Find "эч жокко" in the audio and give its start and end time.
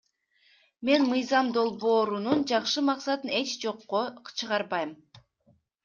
3.43-4.01